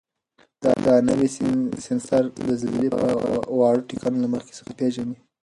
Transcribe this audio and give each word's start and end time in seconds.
دا 0.85 0.95
نوی 1.09 1.27
سینسر 1.85 2.23
د 2.29 2.37
زلزلې 2.59 2.89
واړه 3.59 3.81
ټکانونه 3.89 4.21
له 4.23 4.27
مخکې 4.33 4.53
څخه 4.59 4.71
پېژني. 4.79 5.17